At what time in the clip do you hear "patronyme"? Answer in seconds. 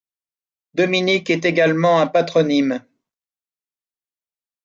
2.07-2.83